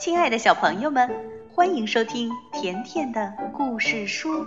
[0.00, 1.10] 亲爱的小朋友们，
[1.52, 4.46] 欢迎收听甜甜的故事书，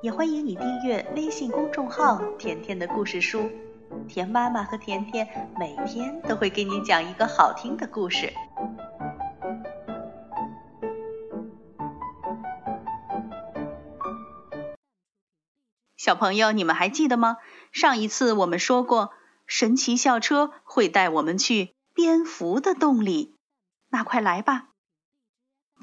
[0.00, 3.50] 也欢迎你订阅微信公众号“甜甜的故事书”。
[4.08, 5.28] 甜妈妈和甜甜
[5.58, 8.32] 每天都会给你讲一个好听的故事。
[15.98, 17.36] 小朋友，你们还记得吗？
[17.70, 19.10] 上一次我们说过，
[19.46, 23.36] 神奇校车会带我们去蝙蝠的洞里。
[23.92, 24.68] 那快来吧，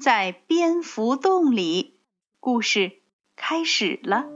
[0.00, 1.98] 在蝙蝠洞里，
[2.38, 2.92] 故事
[3.34, 4.26] 开始了。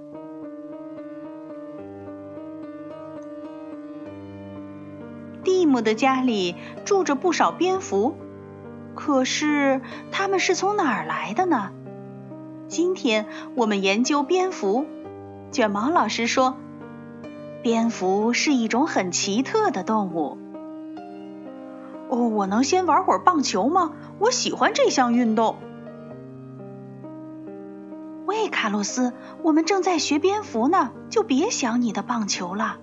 [5.44, 8.16] 蒂姆的家里住着不少蝙蝠，
[8.96, 9.80] 可是
[10.10, 11.70] 他们是从哪儿来的呢？
[12.66, 14.84] 今天我们研究蝙蝠。
[15.52, 16.56] 卷毛老师说，
[17.62, 20.38] 蝙蝠是一种很奇特的动物。
[22.12, 23.92] 哦，我能先玩会儿棒球吗？
[24.18, 25.56] 我喜欢这项运动。
[28.26, 32.76] 喂，卡洛斯，我们正在学蝙蝠呢，就别想你的棒球了。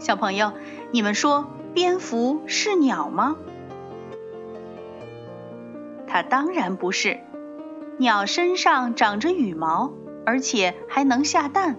[0.00, 0.52] 小朋友，
[0.90, 3.36] 你们说蝙蝠是鸟吗？
[6.08, 7.20] 它当然不是。
[7.98, 9.92] 鸟身上长着羽毛，
[10.24, 11.76] 而且还能下蛋。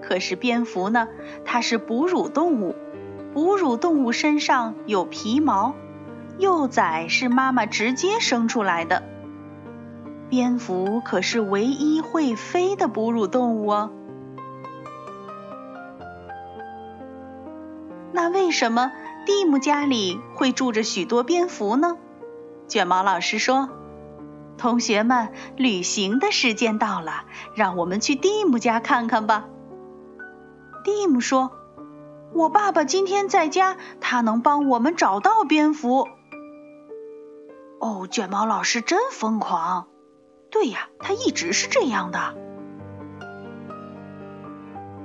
[0.00, 1.08] 可是蝙蝠呢？
[1.44, 2.74] 它是哺乳动物。
[3.34, 5.74] 哺乳动物身上有皮毛，
[6.38, 9.02] 幼崽是妈妈直接生出来的。
[10.30, 13.90] 蝙蝠可是唯一会飞的哺乳动物哦。
[18.12, 18.92] 那为什么
[19.26, 21.96] 蒂姆家里会住着许多蝙蝠呢？
[22.68, 23.68] 卷毛老师说
[24.56, 27.24] ：“同学们，旅行的时间到了，
[27.56, 29.46] 让我们去蒂姆家看看吧。”
[30.84, 31.50] 蒂姆说。
[32.34, 36.08] 我爸爸今天在家，他能帮我们找到蝙蝠。
[37.78, 39.86] 哦，卷毛老师真疯狂！
[40.50, 42.34] 对呀，他一直是这样的。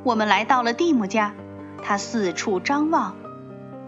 [0.04, 1.36] 我们来到了蒂姆家，
[1.84, 3.16] 他四处张望，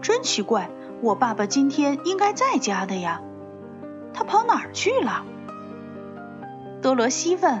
[0.02, 0.70] 真奇怪，
[1.00, 3.22] 我爸爸今天应该在家的呀，
[4.14, 5.24] 他跑哪儿去了？
[6.80, 7.60] 多罗西问：“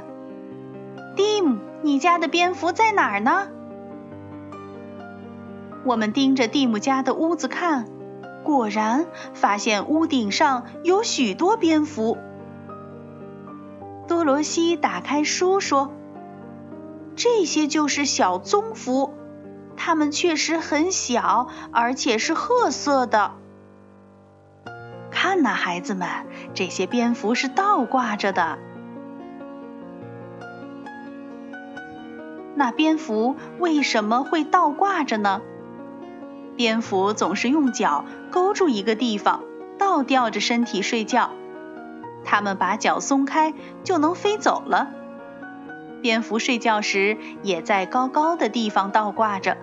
[1.16, 3.48] 蒂姆，你家的蝙蝠在哪儿呢？”
[5.84, 7.86] 我们盯着蒂姆家的屋子看，
[8.44, 12.18] 果然发现屋顶上有许多蝙蝠。
[14.06, 15.92] 多罗西打开书说
[17.16, 19.14] ：“这些就是小棕蝠，
[19.76, 23.32] 它们确实很小，而且是褐色的。
[25.10, 26.08] 看呐，孩子们，
[26.54, 28.58] 这些蝙蝠是倒挂着的。
[32.54, 35.40] 那蝙蝠为什么会倒挂着呢？”
[36.62, 39.42] 蝙蝠总是用脚勾住一个地方，
[39.80, 41.32] 倒吊着身体睡觉。
[42.24, 43.52] 它们把脚松开
[43.82, 44.90] 就能飞走了。
[46.02, 49.56] 蝙蝠睡觉时也在高高的地方倒挂着，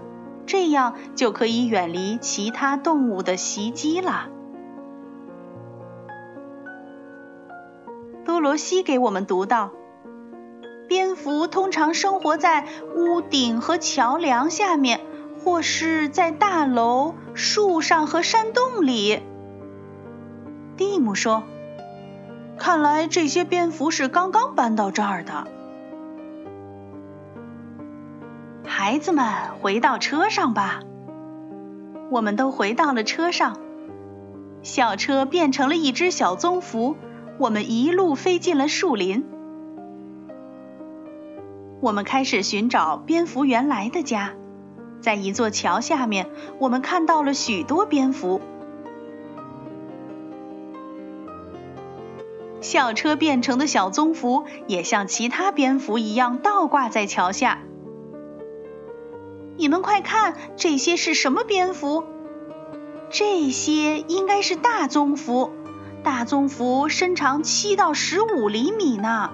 [0.46, 4.28] 这样就可以远离其他动物的袭击了。
[8.26, 9.72] 多罗西给我们读到：
[10.90, 15.00] 蝙蝠通常生活在屋顶和桥梁下面。
[15.44, 19.22] 或是在大楼、树上和山洞里，
[20.78, 21.44] 蒂姆说
[22.58, 25.48] ：“看来这些蝙蝠是刚刚搬到这儿的。”
[28.66, 29.26] 孩子们，
[29.62, 30.82] 回到车上吧。
[32.12, 33.58] 我们都回到了车上，
[34.62, 36.96] 小车变成了一只小棕蝠，
[37.38, 39.26] 我们一路飞进了树林。
[41.82, 44.34] 我们开始寻找蝙蝠原来的家。
[45.02, 46.30] 在一座桥下面，
[46.60, 48.42] 我们看到了许多蝙蝠。
[52.62, 57.60] 校车变成的小棕蝠也像其他蝙蝠一样倒挂在桥下。
[59.56, 62.04] 你们快看，这些是什么蝙蝠？
[63.10, 65.52] 这些应该是大棕蝠。
[66.04, 69.32] 大棕蝠身长七到十五厘米呢。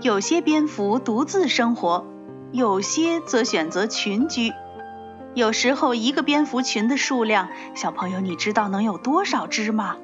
[0.00, 2.09] 有些蝙蝠独自生活。
[2.52, 4.52] 有些则选择群居，
[5.34, 9.96] 有时候一个蝙蝠群的数量，小朋友你知道能有多少只吗？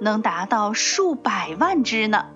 [0.00, 2.26] 能达到数百万只呢。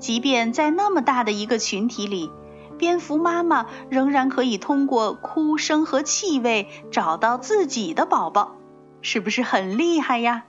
[0.00, 2.30] 即便在那么大的一个群体里，
[2.76, 8.56] 蝙蝠妈妈仍然可以通过哭声和气味找到自己的宝宝，
[9.00, 10.44] 是不是很厉害呀？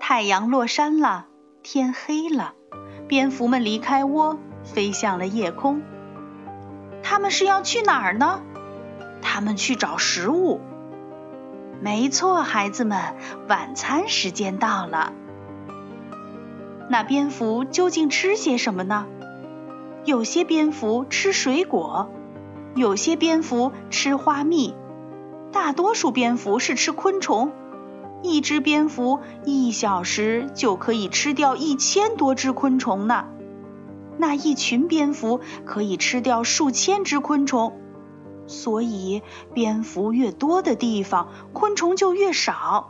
[0.00, 1.26] 太阳落山了，
[1.62, 2.54] 天黑了，
[3.06, 5.80] 蝙蝠们离开窝，飞向了夜空。
[7.12, 8.40] 他们是要去哪儿呢？
[9.20, 10.62] 他们去找食物。
[11.78, 13.16] 没错，孩子们，
[13.50, 15.12] 晚餐时间到了。
[16.88, 19.04] 那蝙蝠究竟吃些什么呢？
[20.06, 22.10] 有些蝙蝠吃水果，
[22.74, 24.74] 有些蝙蝠吃花蜜，
[25.52, 27.52] 大多数蝙蝠是吃昆虫。
[28.22, 33.26] 一只蝙蝠一小时就可以吃掉一千多只昆虫呢。
[34.18, 37.78] 那一群蝙蝠可以吃掉数千只昆虫。
[38.46, 39.22] 所以，
[39.54, 42.88] 蝙蝠越多的地方，昆虫就越少。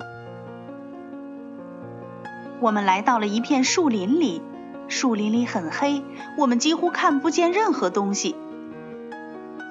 [2.60, 4.40] 我们来到了一片树林里，
[4.88, 6.02] 树林里很黑，
[6.38, 8.34] 我们几乎看不见任何东西。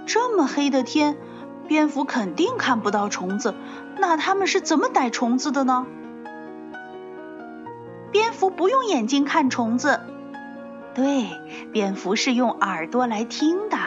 [0.06, 1.18] 这么黑的天，
[1.68, 3.56] 蝙蝠肯定看不到虫子。
[3.98, 5.88] 那它们是怎么逮虫子的呢？
[8.12, 10.01] 蝙蝠不用眼睛看虫子，
[10.93, 11.25] 对，
[11.71, 13.77] 蝙蝠是用耳朵来听的。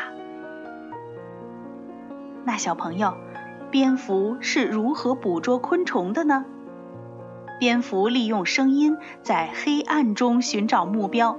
[2.45, 3.15] 那小朋友，
[3.71, 6.45] 蝙蝠是如何捕捉昆虫的呢？
[7.61, 11.39] 蝙蝠利用声音在黑暗中寻找目标。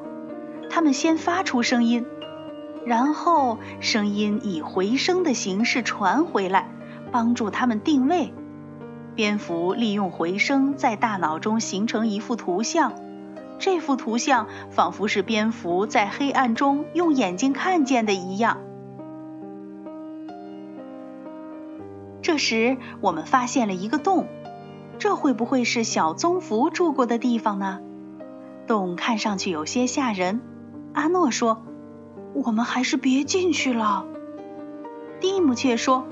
[0.70, 2.06] 它们先发出声音，
[2.86, 6.70] 然后声音以回声的形式传回来，
[7.12, 8.34] 帮助它们定位。
[9.16, 12.94] 蝙蝠利用回声在大脑中形成一幅图像，
[13.58, 18.58] 这幅图像仿佛是蝙蝠在黑暗中用眼睛看见的一样。
[22.22, 24.28] 这时，我们发现了一个洞，
[24.98, 27.80] 这会不会是小棕蝠住过的地方呢？
[28.68, 30.42] 洞看上去有些吓人。
[30.94, 31.62] 阿诺说
[32.34, 34.06] ：“我们还是别进去了。”
[35.22, 36.08] 蒂姆却说：“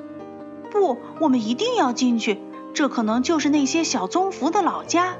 [0.71, 2.39] 不，我们一定要进去，
[2.73, 5.15] 这可能就是那些小棕蝠的老家。”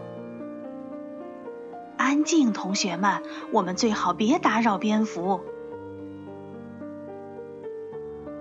[2.04, 5.40] 安静，同学们，我们最好别打扰蝙蝠。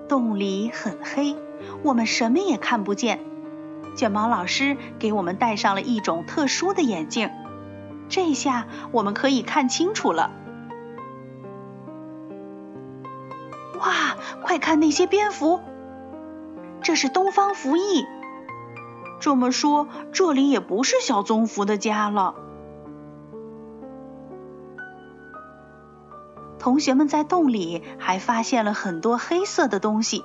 [0.09, 1.37] 洞里很黑。
[1.85, 3.21] 我们什么也看不见。
[3.95, 7.31] 卷毛老师给我们戴上了一种特殊的眼镜，
[8.09, 10.33] 这下我们可以看清楚了。
[13.79, 15.61] 哇，快看那些蝙蝠！
[16.83, 18.05] 这是东方蝠翼。
[19.21, 22.35] 这么说，这里也不是小棕蝠的家了。
[26.63, 30.25] 同学们在洞里还发现了很多黑色的东西。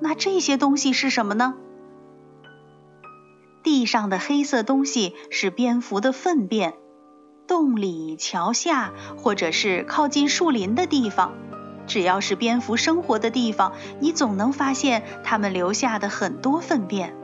[0.00, 1.54] 那这些东西是什么呢？
[3.62, 6.74] 地上的黑色东西是蝙蝠的粪便。
[7.46, 11.34] 洞里、桥下，或者是靠近树林的地方，
[11.86, 17.14] 只要是蝙蝠生活的地方，你总能发现它们留下的很多粪便。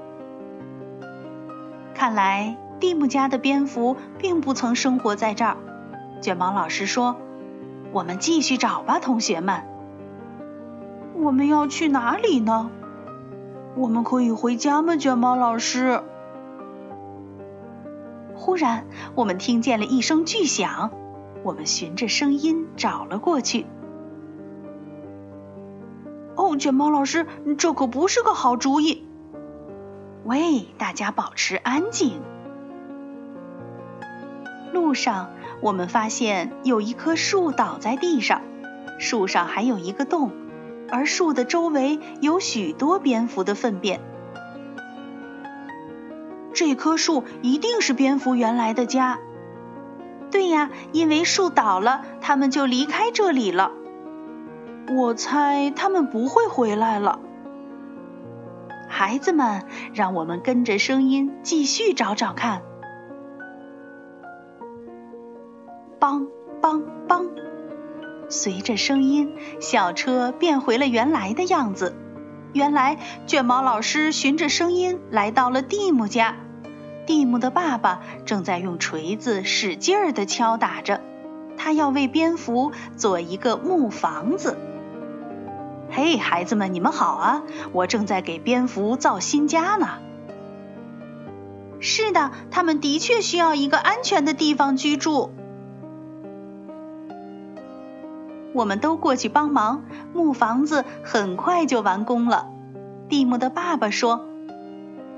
[1.93, 5.57] 看来蒂姆家的蝙蝠并不曾生活在这儿。
[6.21, 7.17] 卷毛老师说
[7.95, 9.63] ：“我们继续找吧，同学们。”
[11.15, 12.71] 我们要去哪里呢？
[13.77, 16.03] 我们可以回家吗，卷毛老师？
[18.35, 20.91] 忽然，我们听见了一声巨响，
[21.45, 23.65] 我们循着声音找了过去。
[26.35, 27.27] 哦，卷毛老师，
[27.57, 29.07] 这可不是个好主意！
[30.25, 32.21] 喂，大家保持安静。
[34.73, 35.31] 路上，
[35.65, 38.43] 我们发现有一棵树倒在地上，
[38.99, 40.31] 树上还有一个洞。
[40.91, 44.03] 而树的周围有许多蝙蝠的粪便。
[46.53, 49.19] 这棵树一定是蝙蝠原来的家。
[50.31, 53.73] 对呀，因为树倒了，它们就离开这里了。
[54.95, 57.21] 我猜它们不会回来了。
[58.87, 62.61] 孩子们，让我们跟着声音继续找找看。
[66.05, 66.27] 梆
[66.61, 67.31] 梆梆。
[68.29, 71.97] 随着声音，小车变回了原来的样子。
[72.53, 76.37] 原来，卷毛老师循着声音来到了蒂姆家。
[77.07, 81.01] 蒂姆的爸爸正在用锤子使劲儿地敲打着，
[81.57, 84.59] 他要为蝙蝠做一个木房子。
[85.91, 87.43] 嘿，孩子们，你们好啊！
[87.73, 89.89] 我正在给蝙蝠造新家呢。
[91.81, 95.33] 是的，他们的确需要一个安全的地方居住。
[98.55, 99.85] 我们都过去帮忙，
[100.15, 102.49] 木房子很快就完工了。
[103.09, 104.25] 蒂姆的爸爸说：“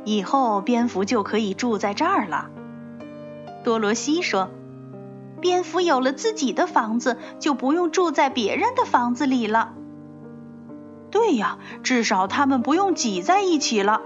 [0.05, 2.49] 以后蝙蝠就可以住在这儿了。”
[3.63, 4.49] 多罗西说
[5.41, 9.75] ：“蝙蝠有了自己的房子，就不用住在别人的房子里了。”
[11.13, 14.01] 对呀，至少他们不用挤在一起了。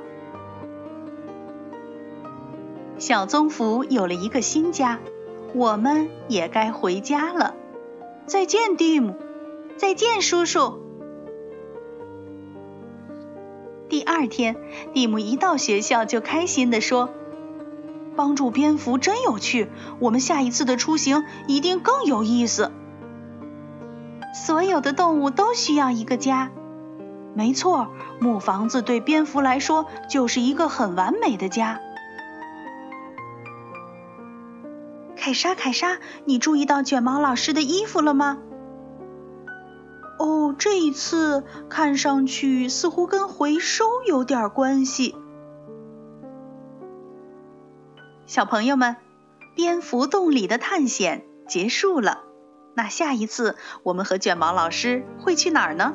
[2.99, 4.99] 小棕蝠有了一个新家，
[5.55, 7.55] 我们也该回家了。
[8.31, 9.17] 再见，蒂姆。
[9.77, 10.79] 再见，叔叔。
[13.89, 14.57] 第二天，
[14.95, 17.13] 蒂姆一到学校就开心地说
[18.15, 19.69] ：“帮助蝙蝠真有趣，
[19.99, 22.71] 我们下一次的出行一定更有意思。”
[24.33, 26.53] 所有的动物都需要一个家，
[27.35, 27.89] 没错，
[28.21, 31.81] 木房子对蝙蝠来说就是一个很完美的家。
[35.31, 38.39] 凯莎，凯莎，你注意到卷毛老师的衣服了吗？
[40.19, 45.15] 哦，这一次看上去似乎跟回收有点关系。
[48.27, 48.97] 小朋友们，
[49.55, 52.23] 蝙蝠洞里的探险结束了。
[52.75, 55.95] 那下一次我们和卷毛老师会去哪儿呢？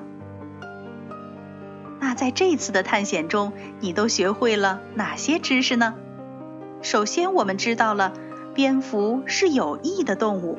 [1.99, 3.51] 那在这次的探险中，
[3.81, 5.93] 你都学会了哪些知识呢？
[6.81, 8.13] 首先，我们知道了
[8.55, 10.57] 蝙蝠是有益的动物。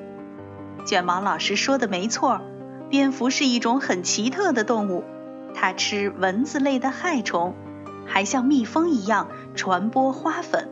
[0.84, 2.42] 卷毛老师说的没错。
[2.90, 5.02] 蝙蝠是一种很奇特的动物，
[5.54, 7.54] 它吃蚊子类的害虫，
[8.04, 10.68] 还像蜜蜂一样传播花粉。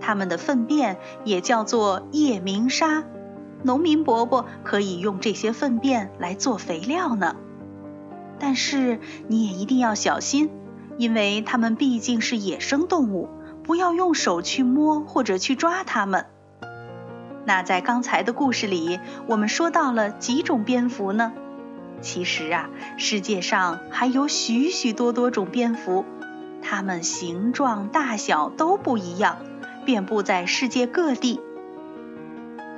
[0.00, 3.04] 它们的粪便也叫做夜明砂，
[3.62, 7.36] 农民伯伯可以用这些粪便来做肥料呢。
[8.40, 8.98] 但是
[9.28, 10.50] 你也一定要小心，
[10.98, 13.28] 因为它们毕竟是野生动物，
[13.62, 16.26] 不要用手去摸或者去抓它们。
[17.48, 21.32] 那在刚才的故事里，我们说到了几种蝙蝠呢？
[22.02, 26.04] 其实啊，世界上还有许许多多种蝙蝠，
[26.60, 29.38] 它们形状、大小都不一样，
[29.86, 31.40] 遍布在世界各地。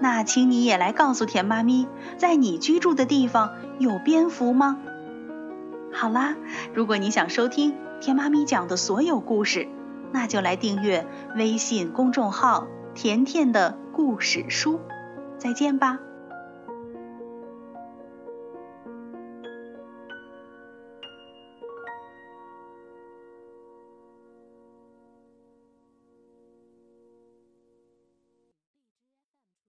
[0.01, 3.51] 那请你也来告诉田妈咪，在你居住的地方
[3.81, 4.79] 有蝙蝠吗？
[5.93, 6.37] 好啦，
[6.73, 9.67] 如果你想收听田妈咪讲的所有故事，
[10.13, 13.77] 那就来订阅微信公众号“甜甜的”。
[13.93, 14.81] 故事书，
[15.37, 15.99] 再见吧。